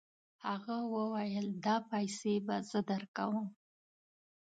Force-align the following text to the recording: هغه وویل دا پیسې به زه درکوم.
هغه 0.47 0.77
وویل 0.95 1.47
دا 1.65 1.75
پیسې 1.91 2.33
به 2.45 2.55
زه 2.69 2.79
درکوم. 2.89 3.47